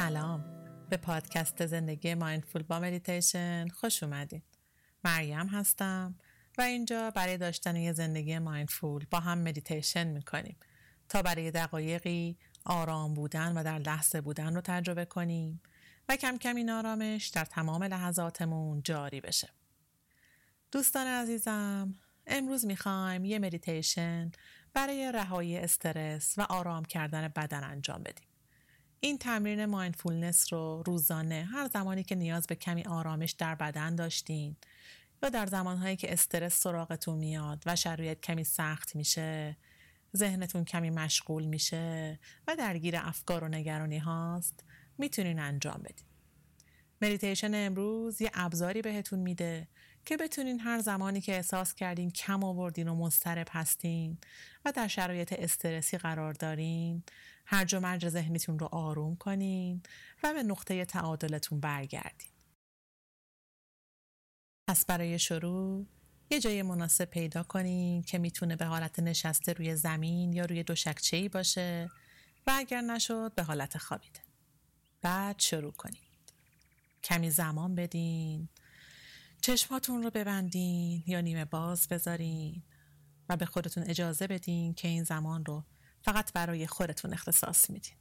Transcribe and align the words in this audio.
سلام. 0.00 0.44
به 0.90 0.96
پادکست 0.96 1.66
زندگی 1.66 2.14
mindful 2.14 2.62
با 2.62 2.80
مدیتیشن 2.80 3.68
خوش 3.68 4.02
اومدین. 4.02 4.42
مریم 5.04 5.46
هستم 5.46 6.14
و 6.58 6.62
اینجا 6.62 7.10
برای 7.10 7.36
داشتن 7.36 7.76
یه 7.76 7.92
زندگی 7.92 8.38
mindful 8.38 9.06
با 9.10 9.20
هم 9.20 9.38
مدیتیشن 9.38 10.06
می‌کنیم. 10.06 10.56
تا 11.08 11.22
برای 11.22 11.50
دقایقی 11.50 12.38
آرام 12.64 13.14
بودن 13.14 13.52
و 13.52 13.64
در 13.64 13.78
لحظه 13.78 14.20
بودن 14.20 14.54
رو 14.54 14.60
تجربه 14.60 15.04
کنیم 15.04 15.62
و 16.08 16.16
کم 16.16 16.38
کم 16.38 16.56
این 16.56 16.70
آرامش 16.70 17.26
در 17.28 17.44
تمام 17.44 17.82
لحظاتمون 17.82 18.82
جاری 18.82 19.20
بشه. 19.20 19.48
دوستان 20.72 21.06
عزیزم 21.06 21.94
امروز 22.26 22.66
می‌خوایم 22.66 23.24
یه 23.24 23.38
مدیتیشن 23.38 24.30
برای 24.74 25.12
رهایی 25.12 25.58
استرس 25.58 26.38
و 26.38 26.42
آرام 26.42 26.84
کردن 26.84 27.28
بدن 27.28 27.64
انجام 27.64 28.02
بدیم. 28.02 28.29
این 29.00 29.18
تمرین 29.18 29.64
mindfulness 29.64 30.52
رو 30.52 30.82
روزانه 30.86 31.48
هر 31.52 31.68
زمانی 31.68 32.02
که 32.02 32.14
نیاز 32.14 32.46
به 32.46 32.54
کمی 32.54 32.82
آرامش 32.82 33.30
در 33.30 33.54
بدن 33.54 33.94
داشتین 33.94 34.56
یا 35.22 35.28
در 35.28 35.46
زمانهایی 35.46 35.96
که 35.96 36.12
استرس 36.12 36.60
سراغتون 36.60 37.18
میاد 37.18 37.62
و 37.66 37.76
شرایط 37.76 38.20
کمی 38.20 38.44
سخت 38.44 38.96
میشه 38.96 39.56
ذهنتون 40.16 40.64
کمی 40.64 40.90
مشغول 40.90 41.44
میشه 41.44 42.18
و 42.48 42.56
درگیر 42.56 42.96
افکار 42.96 43.44
و 43.44 43.48
نگرانی 43.48 43.98
هاست 43.98 44.64
می‌تونین 44.98 45.38
انجام 45.38 45.82
بدین. 45.84 46.06
مدیتیشن 47.02 47.54
امروز 47.54 48.20
یه 48.20 48.30
ابزاری 48.34 48.82
بهتون 48.82 49.18
میده 49.18 49.68
که 50.04 50.16
بتونین 50.16 50.60
هر 50.60 50.78
زمانی 50.78 51.20
که 51.20 51.32
احساس 51.34 51.74
کردین 51.74 52.10
کم 52.10 52.44
آوردین 52.44 52.88
و 52.88 52.94
مضطرب 52.94 53.46
هستین 53.50 54.18
و 54.64 54.72
در 54.72 54.88
شرایط 54.88 55.32
استرسی 55.32 55.98
قرار 55.98 56.32
دارین 56.32 57.02
هرج 57.52 57.74
و 57.74 57.80
مرج 57.80 58.08
ذهنیتون 58.08 58.58
رو 58.58 58.68
آروم 58.72 59.16
کنین 59.16 59.82
و 60.22 60.32
به 60.34 60.42
نقطه 60.42 60.84
تعادلتون 60.84 61.60
برگردین. 61.60 62.30
پس 64.68 64.84
برای 64.84 65.18
شروع 65.18 65.86
یه 66.30 66.40
جای 66.40 66.62
مناسب 66.62 67.04
پیدا 67.04 67.42
کنین 67.42 68.02
که 68.02 68.18
می‌تونه 68.18 68.56
به 68.56 68.64
حالت 68.64 68.98
نشسته 68.98 69.52
روی 69.52 69.76
زمین 69.76 70.32
یا 70.32 70.44
روی 70.44 70.62
دو 70.62 70.74
ای 71.12 71.28
باشه 71.28 71.90
و 72.46 72.52
اگر 72.56 72.80
نشد 72.80 73.32
به 73.34 73.42
حالت 73.42 73.78
خوابیده 73.78 74.20
بعد 75.02 75.40
شروع 75.40 75.72
کنین. 75.72 76.02
کمی 77.02 77.30
زمان 77.30 77.74
بدین 77.74 78.48
چشماتون 79.40 80.02
رو 80.02 80.10
ببندین 80.10 81.02
یا 81.06 81.20
نیمه 81.20 81.44
باز 81.44 81.88
بذارین 81.88 82.62
و 83.28 83.36
به 83.36 83.46
خودتون 83.46 83.82
اجازه 83.82 84.26
بدین 84.26 84.74
که 84.74 84.88
این 84.88 85.04
زمان 85.04 85.44
رو 85.44 85.64
فقط 86.02 86.32
برای 86.32 86.66
خودتون 86.66 87.12
اختصاص 87.12 87.70
میدین. 87.70 87.94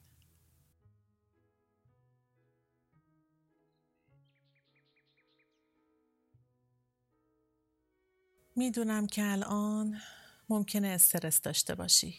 می‌دونم 8.56 9.08
که 9.08 9.24
الان 9.24 10.02
ممکنه 10.50 10.88
استرس 10.88 11.42
داشته 11.42 11.76
باشی. 11.76 12.16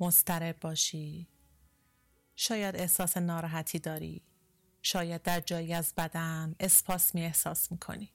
مضطرب 0.00 0.60
باشی. 0.60 1.28
شاید 2.36 2.76
احساس 2.76 3.16
ناراحتی 3.16 3.78
داری. 3.78 4.22
شاید 4.82 5.22
در 5.22 5.40
جایی 5.40 5.74
از 5.74 5.94
بدن 5.96 6.54
اسپاسمی 6.60 7.24
احساس 7.24 7.72
می‌کنی. 7.72 8.12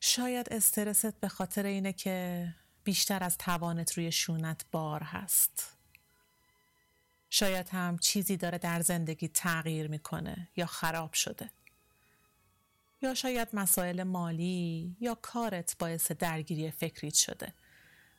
شاید 0.00 0.52
استرست 0.52 1.20
به 1.20 1.28
خاطر 1.28 1.66
اینه 1.66 1.92
که 1.92 2.48
بیشتر 2.84 3.24
از 3.24 3.38
توانت 3.38 3.92
روی 3.92 4.12
شونت 4.12 4.64
بار 4.72 5.02
هست. 5.02 5.76
شاید 7.30 7.68
هم 7.68 7.98
چیزی 7.98 8.36
داره 8.36 8.58
در 8.58 8.80
زندگی 8.80 9.28
تغییر 9.28 9.88
می‌کنه 9.88 10.48
یا 10.56 10.66
خراب 10.66 11.12
شده. 11.12 11.50
یا 13.02 13.14
شاید 13.14 13.48
مسائل 13.52 14.02
مالی 14.02 14.96
یا 15.00 15.14
کارت 15.14 15.76
باعث 15.78 16.12
درگیری 16.12 16.70
فکریت 16.70 17.14
شده. 17.14 17.54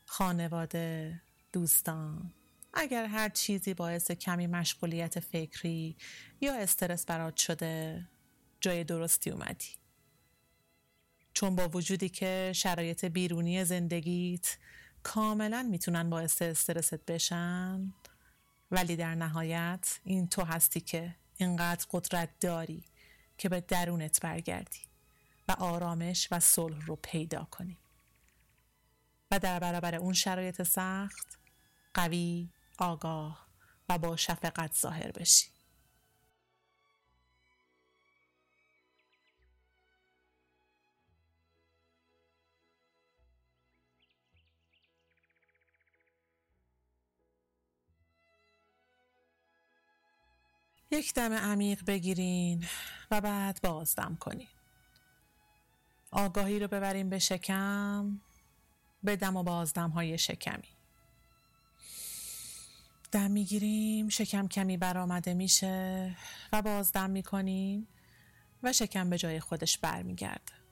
خانواده 0.05 1.21
دوستان 1.53 2.33
اگر 2.73 3.05
هر 3.05 3.29
چیزی 3.29 3.73
باعث 3.73 4.11
کمی 4.11 4.47
مشغولیت 4.47 5.19
فکری 5.19 5.97
یا 6.41 6.55
استرس 6.55 7.05
برات 7.05 7.37
شده 7.37 8.05
جای 8.61 8.83
درستی 8.83 9.29
اومدی. 9.29 9.84
چون 11.35 11.55
با 11.55 11.69
وجودی 11.69 12.09
که 12.09 12.51
شرایط 12.55 13.05
بیرونی 13.05 13.65
زندگیت 13.65 14.57
کاملا 15.03 15.67
می‌تونن 15.71 16.09
باعث 16.09 16.41
استرست 16.41 17.05
بشن 17.05 17.93
ولی 18.71 18.95
در 18.95 19.15
نهایت 19.15 19.99
این 20.03 20.27
تو 20.27 20.43
هستی 20.43 20.79
که 20.79 21.15
اینقدر 21.37 21.85
قدرت 21.91 22.29
داری 22.39 22.85
که 23.37 23.49
به 23.49 23.61
درونت 23.61 24.21
برگردی 24.21 24.79
و 25.47 25.51
آرامش 25.51 26.27
و 26.31 26.39
صلح 26.39 26.85
رو 26.85 26.95
پیدا 26.95 27.47
کنی. 27.51 27.77
و 29.31 29.39
در 29.39 29.59
برابر 29.59 29.95
اون 29.95 30.13
شرایط 30.13 30.63
سخت 30.63 31.39
قوی 31.93 32.49
آگاه 32.77 33.47
و 33.89 33.97
با 33.97 34.15
شفقت 34.15 34.75
ظاهر 34.75 35.11
بشی. 35.11 35.54
یک 50.95 51.13
دم 51.13 51.33
عمیق 51.33 51.85
بگیرین 51.85 52.65
و 53.11 53.21
بعد 53.21 53.59
بازدم 53.63 54.17
کنین. 54.19 54.47
آگاهی 56.11 56.59
رو 56.59 56.67
ببریم 56.67 57.09
به 57.09 57.19
شکم 57.19 58.21
به 59.03 59.15
دم 59.15 59.35
و 59.35 59.43
بازدم 59.43 59.89
های 59.89 60.17
شکمی. 60.17 60.67
دم 63.11 63.31
می‌گیریم 63.31 64.09
شکم 64.09 64.47
کمی 64.47 64.77
برآمده 64.77 65.33
میشه 65.33 66.17
و 66.53 66.61
بازدم 66.61 67.09
می‌کنیم 67.09 67.87
و 68.63 68.73
شکم 68.73 69.09
به 69.09 69.17
جای 69.17 69.39
خودش 69.39 69.77
برمیگرده. 69.77 70.64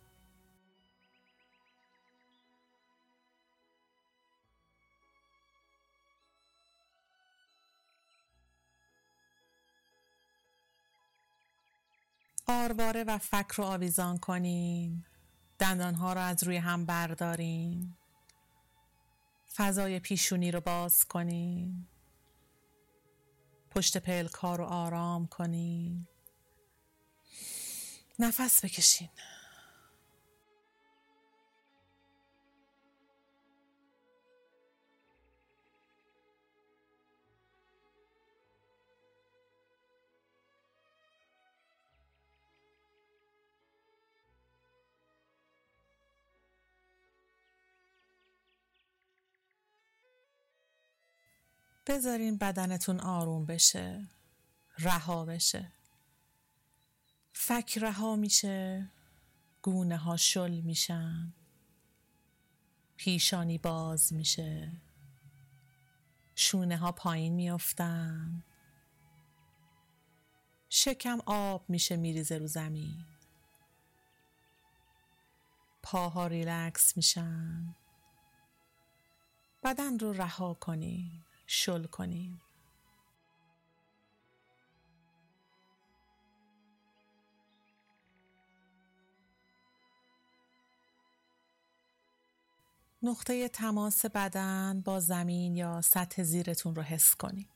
آرواره 12.53 13.03
و 13.03 13.18
فک 13.18 13.52
رو 13.52 13.64
آویزان 13.64 14.18
کنیم. 14.18 15.06
دندانها 15.59 16.14
رو 16.14 16.22
از 16.22 16.44
روی 16.44 16.58
هم 16.58 16.86
برداریم. 16.86 17.97
فضای 19.56 20.00
پیشونی 20.00 20.52
رو 20.52 20.62
باز 20.62 21.06
کنیم. 21.06 21.88
پشت 23.72 23.97
پلکا 23.97 24.56
رو 24.56 24.66
آرام 24.66 25.28
کنین 25.28 26.08
نفس 28.19 28.66
بکشین. 28.66 29.09
بذارین 51.88 52.38
بدنتون 52.38 53.00
آروم 53.00 53.46
بشه 53.46 54.08
رها 54.80 55.26
بشه. 55.26 55.72
فک 57.34 57.78
رها 57.82 58.16
میشه 58.16 58.90
گونه 59.62 59.97
ها 59.97 60.18
شل 60.18 60.52
میشن 60.62 61.34
پیشانی 62.96 63.58
باز 63.58 64.14
میشه 64.14 64.72
شونه 66.35 66.78
ها 66.78 66.91
پایین 66.91 67.34
میافتن. 67.34 68.44
شکم 70.70 71.20
آب 71.26 71.70
میشه 71.70 71.97
میریزه 71.97 72.38
رو 72.38 72.47
زمین. 72.47 73.06
پاها 75.84 76.28
ریلکس 76.28 76.97
میشن. 76.97 77.76
بدن 79.64 80.00
رو 80.00 80.14
رها 80.14 80.53
کنین. 80.53 81.12
شل 81.47 81.85
کنیم. 81.85 82.41
نقطه 93.03 93.49
تماس 93.49 94.05
بدن 94.05 94.81
با 94.81 94.99
زمین 94.99 95.55
یا 95.55 95.81
سطح 95.81 96.23
زیرتون 96.23 96.75
رو 96.75 96.81
حس 96.81 97.16
کنید. 97.16 97.49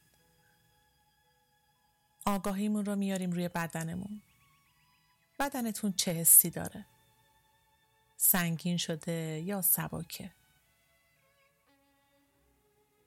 آگاهیمون 2.26 2.86
رو 2.86 2.96
میاریم 2.96 3.32
روی 3.32 3.50
بدنمون. 3.50 4.22
بدنتون 5.40 5.94
چه 5.94 6.12
حسی 6.12 6.50
داره؟ 6.50 6.86
سنگین 8.18 8.78
شده 8.78 9.42
یا 9.46 9.62
سباکه 9.62 10.32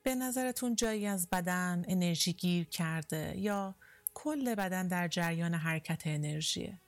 به 0.03 0.15
نظرتون 0.15 0.75
جایی 0.75 1.07
از 1.07 1.29
بدن 1.29 1.83
انرژی 1.87 2.33
گیر 2.33 2.67
کرده 2.67 3.37
یا 3.37 3.75
کل 4.13 4.55
بدن 4.55 4.87
در 4.87 5.07
جریان 5.07 5.53
حرکت 5.53 6.01
انرژیه؟ 6.05 6.81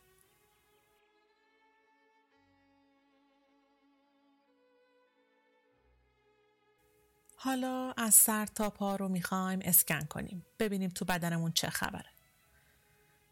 حالا 7.35 7.93
از 7.97 8.13
سر 8.13 8.45
تا 8.45 8.69
پا 8.69 8.95
رو 8.95 9.09
می‌خوایم 9.09 9.59
اسکن 9.63 10.01
کنیم. 10.01 10.45
ببینیم 10.59 10.89
تو 10.89 11.05
بدنمون 11.05 11.51
چه 11.51 11.69
خبره. 11.69 12.09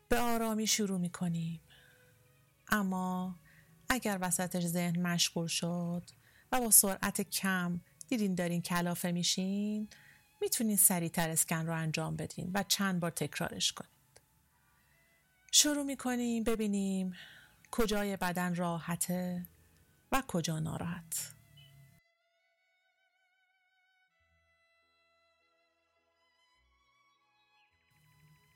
به 0.09 0.19
آرامی 0.19 0.67
شروع 0.67 0.99
می‌کنیم. 0.99 1.61
اما 2.67 3.39
اگر 3.89 4.17
وسطش 4.21 4.65
ذهن 4.65 5.01
مشغول 5.01 5.47
شد 5.47 6.03
و 6.51 6.59
با 6.59 6.71
سرعت 6.71 7.21
کم 7.21 7.81
دیدین 8.11 8.35
دارین 8.35 8.61
کلافه 8.61 9.11
میشین؟ 9.11 9.87
می‌تونین 10.41 10.77
سریعتر 10.77 11.29
اسکن 11.29 11.65
رو 11.67 11.75
انجام 11.75 12.15
بدین 12.15 12.51
و 12.53 12.63
چند 12.63 12.99
بار 12.99 13.11
تکرارش 13.11 13.73
کنید 13.73 14.21
شروع 15.51 15.83
می‌کنیم 15.83 16.43
ببینیم 16.43 17.13
کجای 17.71 18.17
بدن 18.17 18.55
راحته 18.55 19.47
و 20.11 20.23
کجا 20.27 20.59
ناراحت. 20.59 21.33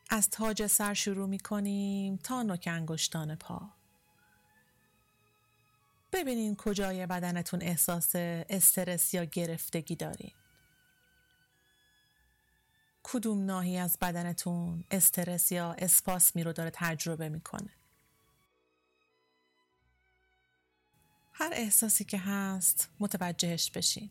از 0.09 0.29
تاج 0.29 0.67
سر 0.67 0.93
شروع 0.93 1.27
می 1.27 1.39
کنیم 1.39 2.17
تا 2.17 2.43
نوک 2.43 2.69
انگشتان 2.71 3.35
پا. 3.35 3.69
ببینین 6.11 6.55
کجای 6.55 7.05
بدنتون 7.05 7.61
احساس 7.61 8.11
استرس 8.15 9.13
یا 9.13 9.23
گرفتگی 9.23 9.95
دارین. 9.95 10.33
کدوم 13.03 13.45
ناحی 13.45 13.77
از 13.77 13.97
بدنتون 14.01 14.83
استرس 14.91 15.51
یا 15.51 15.73
اسپاسمی 15.73 16.43
رو 16.43 16.53
داره 16.53 16.71
تجربه 16.73 17.29
می‌کنه؟ 17.29 17.73
هر 21.33 21.51
احساسی 21.53 22.03
که 22.03 22.17
هست 22.17 22.89
متوجهش 22.99 23.71
بشین. 23.71 24.09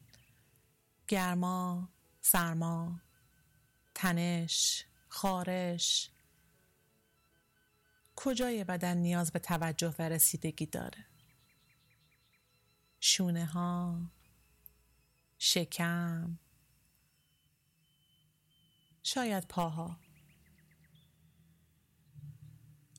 گرما، 1.08 1.88
سرما، 2.20 3.00
تنش، 3.94 4.84
خارش. 5.08 6.10
کجای 8.16 8.64
بدن 8.64 8.96
نیاز 8.96 9.32
به 9.32 9.38
توجه 9.38 9.94
و 9.98 10.02
رسیدگی 10.02 10.66
داره؟ 10.66 11.06
شونه 13.06 13.44
ها 13.44 14.00
شکم 15.38 16.38
شاید 19.02 19.48
پاها 19.48 19.96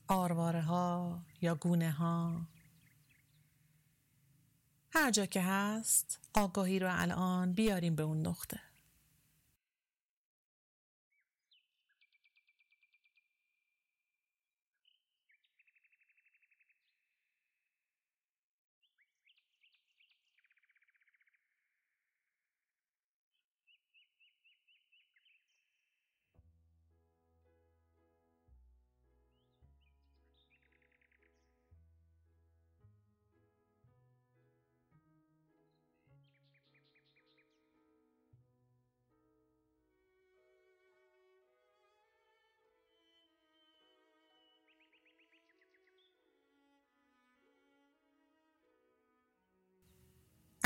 آرواره 0.08 0.62
ها 0.62 1.22
یا 1.40 1.54
گونه 1.54 1.90
ها 1.90 2.46
هر 4.90 5.10
جا 5.10 5.26
که 5.26 5.42
هست 5.42 6.20
آگاهی 6.34 6.78
رو 6.78 6.88
الان 6.90 7.52
بیاریم 7.52 7.96
به 7.96 8.02
اون 8.02 8.26
نقطه. 8.26 8.60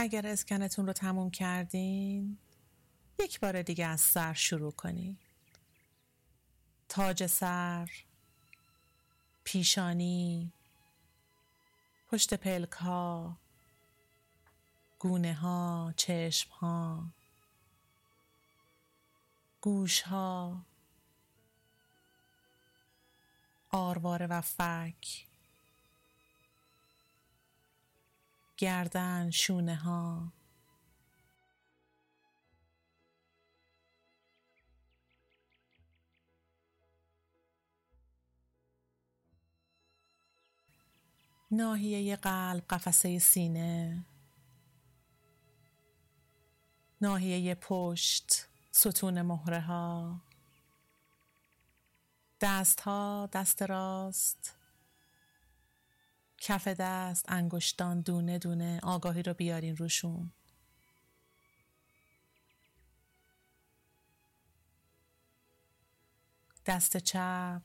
اگر 0.03 0.27
اسکنتون 0.27 0.87
رو 0.87 0.93
تموم 0.93 1.31
کردین 1.31 2.39
یک 3.19 3.41
بار 3.41 3.63
دیگه 3.63 3.87
از 3.87 4.01
سر 4.01 4.33
شروع 4.33 4.73
کنید 4.73 5.19
تاج 6.89 7.27
سر 7.27 7.91
پیشانی 9.45 10.53
پشت 12.09 12.35
پلک 12.35 12.73
ها 12.73 13.37
گونه 14.99 15.35
ها 15.35 15.95
چشم 15.97 16.51
ها 16.51 17.07
گوش 19.61 20.01
ها 20.01 20.63
آرواره 23.71 24.27
و 24.27 24.41
فک. 24.41 25.30
گردن 28.61 29.31
شونه 29.31 29.75
ها 29.75 30.33
ناحیه 41.51 42.17
قلب 42.17 42.65
قفسه 42.71 43.19
سینه. 43.19 44.05
ناحیه 47.01 47.55
پشت 47.55 48.49
ستون 48.71 49.23
مهره 49.23 49.61
ها 49.61 50.21
دست 52.41 52.81
ها 52.81 53.29
دست 53.33 53.63
راست. 53.63 54.60
کف 56.41 56.69
دست 56.69 57.25
انگشتان 57.29 58.01
دونه 58.01 58.39
دونه 58.39 58.81
آگاهی 58.83 59.23
رو 59.23 59.35
بیارین 59.35 59.77
روشون. 59.77 60.33
دست 66.67 66.97
چپ 66.97 67.63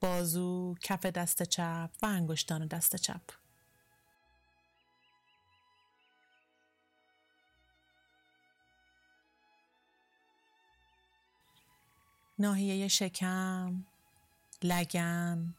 بازو 0.00 0.74
کف 0.80 1.06
دست 1.06 1.42
چپ 1.42 1.90
و 2.02 2.06
انگشتان 2.06 2.66
دست 2.66 2.96
چپ. 2.96 3.20
ناحیه 12.38 12.88
شکم 12.88 13.84
لگن. 14.62 15.54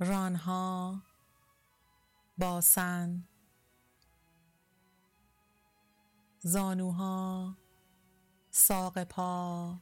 رانها 0.00 1.02
باسن 2.38 3.24
زانوها 6.40 7.56
ساق 8.50 9.04
پا 9.04 9.74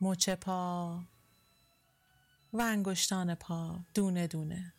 مچ 0.00 0.30
پا 0.30 1.00
و 2.52 2.60
انگشتان 2.60 3.34
پا 3.34 3.80
دونه 3.94 4.26
دونه. 4.26 4.74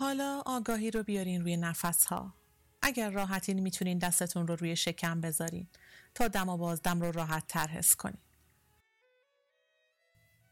حالا 0.00 0.42
آگاهی 0.46 0.90
رو 0.90 1.02
بیارین 1.02 1.40
روی 1.40 1.56
نفس 1.56 2.04
ها 2.04 2.34
اگر 2.82 3.10
راحتین 3.10 3.60
می‌تونین 3.60 3.98
دستتون 3.98 4.46
رو 4.46 4.56
روی 4.56 4.76
شکم 4.76 5.20
بذارین 5.20 5.66
تا 6.14 6.28
دم 6.28 6.48
و 6.48 6.56
بازدم 6.56 7.00
رو 7.00 7.12
راحت 7.12 7.46
تر 7.46 7.66
حس 7.66 7.96
کنین. 7.96 8.22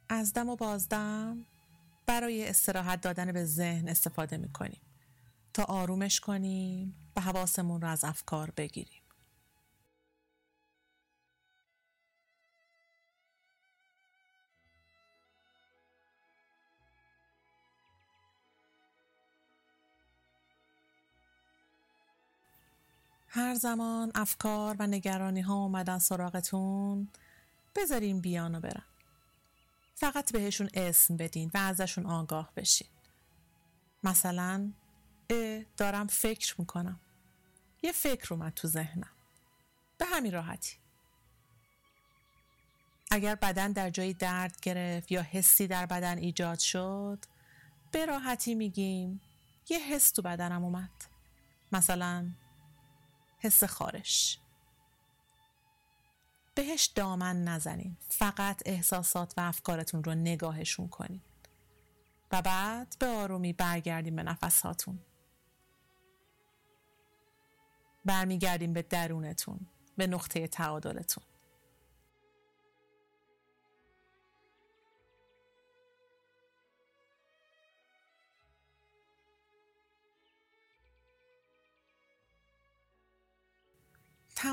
از 0.08 0.32
دم 0.32 0.48
و 0.48 0.56
بازدم 0.56 1.46
برای 2.06 2.48
استراحت 2.48 3.00
دادن 3.00 3.32
به 3.32 3.44
ذهن 3.44 3.88
استفاده 3.88 4.36
می‌کنیم 4.36 4.80
تا 5.54 5.64
آرومش 5.64 6.20
کنیم 6.20 7.10
و 7.16 7.20
حواسمون 7.20 7.80
رو 7.80 7.88
از 7.88 8.04
افکار 8.04 8.50
بگیریم. 8.56 8.97
هر 23.38 23.54
زمان 23.54 24.12
افکار 24.14 24.76
و 24.78 24.86
نگرانی 24.86 25.40
ها 25.40 25.54
اومدن 25.54 25.98
سراغتون 25.98 27.08
بذارین 27.76 28.20
بیان 28.20 28.54
و 28.54 28.60
برن. 28.60 28.84
فقط 29.94 30.32
بهشون 30.32 30.70
اسم 30.74 31.16
بدین 31.16 31.50
و 31.54 31.58
ازشون 31.58 32.06
آگاه 32.06 32.52
بشین. 32.56 32.88
مثلا 34.04 34.72
اه 35.30 35.62
دارم 35.76 36.06
فکر 36.06 36.54
می‌کنم. 36.58 37.00
یه 37.82 37.92
فکر 37.92 38.34
اومد 38.34 38.54
تو 38.54 38.68
ذهنم. 38.68 39.10
به 39.98 40.04
همین 40.06 40.32
راحتی. 40.32 40.76
اگر 43.10 43.34
بدن 43.34 43.72
در 43.72 43.90
جایی 43.90 44.14
درد 44.14 44.60
گرفت 44.60 45.12
یا 45.12 45.22
حسی 45.22 45.66
در 45.66 45.86
بدن 45.86 46.18
ایجاد 46.18 46.58
شد 46.58 47.18
به 47.92 48.06
راحتی 48.06 48.54
میگیم 48.54 49.20
یه 49.68 49.78
حس 49.78 50.10
تو 50.10 50.22
بدنم 50.22 50.64
اومد. 50.64 50.90
مثلا 51.72 52.30
حس 53.38 53.64
خارش. 53.64 54.38
بهش 56.54 56.84
دامن 56.86 57.44
نزنین. 57.44 57.96
فقط 58.08 58.62
احساسات 58.66 59.34
و 59.36 59.40
افکارتون 59.40 60.04
رو 60.04 60.14
نگاهشون 60.14 60.88
کنین. 60.88 61.20
و 62.32 62.42
بعد 62.42 62.96
به 62.98 63.06
آرومی 63.06 63.52
برگردیم 63.52 64.16
به 64.16 64.22
نفساتون. 64.22 64.98
برمیگردیم 68.04 68.72
به 68.72 68.82
درونتون 68.82 69.66
به 69.96 70.06
نقطه 70.06 70.46
تعادلتون. 70.46 71.24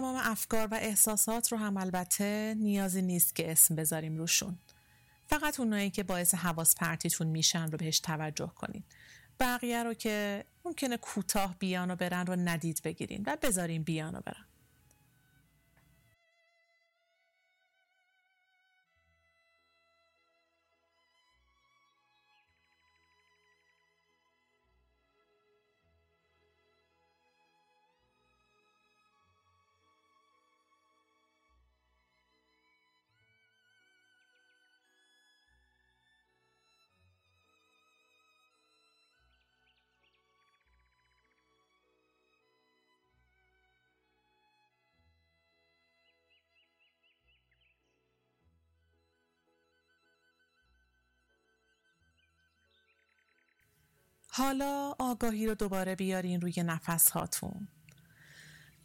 تمام 0.05 0.21
افکار 0.23 0.67
و 0.71 0.73
احساسات 0.73 1.51
رو 1.51 1.57
هم 1.57 1.77
البته 1.77 2.55
نیازی 2.57 3.01
نیست 3.01 3.35
که 3.35 3.51
اسم 3.51 3.75
بذاریم 3.75 4.17
روشون. 4.17 4.57
فقط 5.27 5.59
اونایی 5.59 5.89
که 5.89 6.03
باعث 6.03 6.35
حواس 6.35 6.75
پرتیتون 6.75 7.27
میشن 7.27 7.71
رو 7.71 7.77
بهش 7.77 7.99
توجه 7.99 8.51
کنین. 8.55 8.83
بقیه 9.39 9.83
رو 9.83 9.93
که 9.93 10.45
ممکنه 10.65 10.97
کوتاه 10.97 11.55
بیان 11.59 11.91
و 11.91 11.95
برن 11.95 12.25
رو 12.25 12.35
ندید 12.35 12.81
بگیرین 12.83 13.23
و 13.25 13.37
بذارین 13.41 13.83
بیان 13.83 14.15
و 14.15 14.19
برن. 14.25 14.45
حالا 54.37 54.95
آگاهی 54.99 55.47
رو 55.47 55.55
دوباره 55.55 55.95
بیارین 55.95 56.41
روی 56.41 56.53
نفس 56.57 57.09
هاتون 57.09 57.67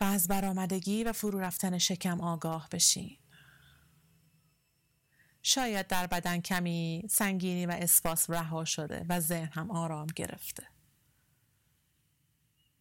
و 0.01 0.05
از 0.05 0.29
برآمدگی 0.29 1.05
و 1.05 1.13
فرو 1.13 1.41
رفتن 1.41 1.79
شکم 1.79 2.21
آگاه 2.21 2.69
بشین. 2.73 3.17
شاید 5.43 5.87
در 5.87 6.07
بدن 6.07 6.41
کمی 6.41 7.03
سنگینی 7.11 7.67
و 7.67 7.71
اسپاس 7.71 8.31
رها 8.31 8.65
شده 8.65 9.07
و 9.09 9.21
ذهن 9.21 9.51
هم 9.53 9.71
آرام 9.71 10.07
گرفته. 10.17 10.67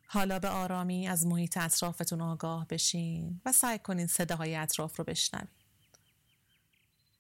حالا 0.08 0.40
به 0.40 0.50
آرامی 0.50 1.08
از 1.08 1.26
محیط 1.26 1.58
اطرافتون 1.58 2.22
آگاه 2.22 2.68
بشین 2.68 3.42
و 3.46 3.52
سعی 3.52 3.80
کنین 3.80 4.08
صداهای 4.08 4.56
اطراف 4.56 5.00
رو 5.00 5.04
بشنوین. 5.04 5.48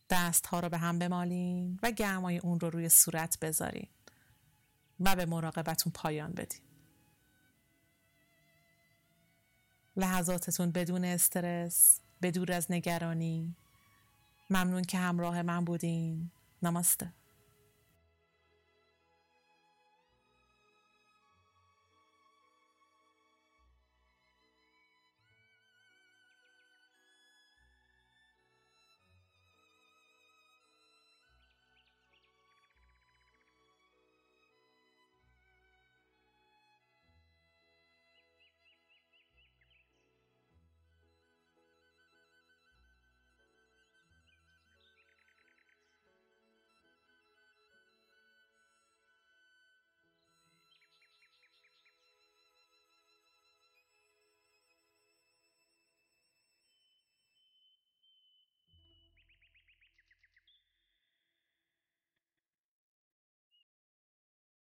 دست 0.10 0.46
ها 0.46 0.60
رو 0.60 0.70
به 0.70 0.77
هم 0.77 1.00
بمالین 1.00 1.79
و 1.84 1.91
گرمای 1.91 2.38
اون 2.38 2.60
رو 2.60 2.70
روی 2.70 2.89
صورت 2.89 3.39
بذارین. 3.39 3.88
و 5.00 5.15
به 5.15 5.25
مراقبتون 5.25 5.91
پایان 5.96 6.32
بدین 6.32 6.62
لحظاتتون 9.96 10.72
بدون 10.72 11.06
استرس 11.06 12.00
بدور 12.22 12.51
از 12.51 12.72
نگرانی. 12.72 13.56
ممنون 14.50 14.82
که 14.82 14.98
همراه 14.98 15.41
من 15.41 15.65
بودین. 15.65 16.32
نماسته. 16.63 17.13